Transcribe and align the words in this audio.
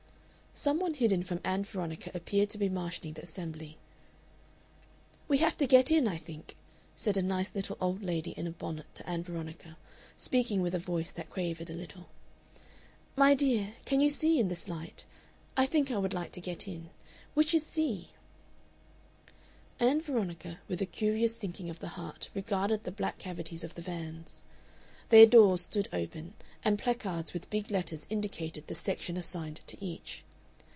Some 0.53 0.79
one 0.81 0.95
hidden 0.95 1.23
from 1.23 1.39
Ann 1.45 1.63
Veronica 1.63 2.11
appeared 2.13 2.49
to 2.49 2.57
be 2.57 2.67
marshalling 2.67 3.13
the 3.13 3.21
assembly. 3.23 3.77
"We 5.29 5.37
have 5.37 5.55
to 5.57 5.65
get 5.65 5.91
in, 5.91 6.09
I 6.09 6.17
think," 6.17 6.57
said 6.93 7.15
a 7.15 7.21
nice 7.21 7.55
little 7.55 7.77
old 7.79 8.03
lady 8.03 8.31
in 8.31 8.47
a 8.47 8.51
bonnet 8.51 8.87
to 8.95 9.09
Ann 9.09 9.23
Veronica, 9.23 9.77
speaking 10.17 10.61
with 10.61 10.75
a 10.75 10.77
voice 10.77 11.09
that 11.11 11.29
quavered 11.29 11.69
a 11.69 11.73
little. 11.73 12.07
"My 13.15 13.33
dear, 13.33 13.75
can 13.85 14.01
you 14.01 14.09
see 14.09 14.39
in 14.41 14.49
this 14.49 14.67
light? 14.67 15.05
I 15.55 15.65
think 15.65 15.89
I 15.89 15.97
would 15.97 16.13
like 16.13 16.33
to 16.33 16.41
get 16.41 16.67
in. 16.67 16.89
Which 17.33 17.53
is 17.53 17.65
C?" 17.65 18.09
Ann 19.79 20.01
Veronica, 20.01 20.59
with 20.67 20.81
a 20.81 20.85
curious 20.85 21.33
sinking 21.33 21.69
of 21.69 21.79
the 21.79 21.87
heart, 21.95 22.27
regarded 22.33 22.83
the 22.83 22.91
black 22.91 23.19
cavities 23.19 23.63
of 23.63 23.75
the 23.75 23.81
vans. 23.81 24.43
Their 25.09 25.25
doors 25.25 25.61
stood 25.61 25.87
open, 25.93 26.33
and 26.61 26.77
placards 26.77 27.31
with 27.33 27.49
big 27.49 27.71
letters 27.71 28.05
indicated 28.09 28.67
the 28.67 28.75
section 28.75 29.15
assigned 29.15 29.61
to 29.65 29.77
each. 29.83 30.25